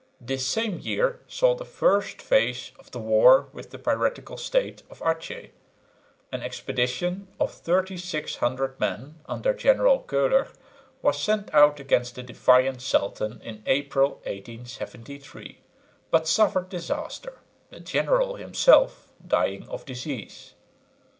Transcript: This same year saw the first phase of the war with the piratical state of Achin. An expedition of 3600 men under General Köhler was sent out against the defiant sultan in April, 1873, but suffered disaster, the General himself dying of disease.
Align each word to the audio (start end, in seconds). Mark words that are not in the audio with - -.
This 0.19 0.47
same 0.47 0.79
year 0.79 1.19
saw 1.27 1.53
the 1.53 1.63
first 1.63 2.23
phase 2.23 2.71
of 2.79 2.89
the 2.89 2.97
war 2.97 3.49
with 3.53 3.69
the 3.69 3.77
piratical 3.77 4.35
state 4.35 4.81
of 4.89 4.99
Achin. 5.03 5.51
An 6.31 6.41
expedition 6.41 7.27
of 7.39 7.53
3600 7.53 8.79
men 8.79 9.19
under 9.27 9.53
General 9.53 10.01
Köhler 10.01 10.51
was 11.03 11.21
sent 11.21 11.53
out 11.53 11.79
against 11.79 12.15
the 12.15 12.23
defiant 12.23 12.81
sultan 12.81 13.39
in 13.43 13.61
April, 13.67 14.13
1873, 14.25 15.59
but 16.09 16.27
suffered 16.27 16.67
disaster, 16.69 17.37
the 17.69 17.79
General 17.79 18.37
himself 18.37 19.13
dying 19.27 19.69
of 19.69 19.85
disease. 19.85 20.55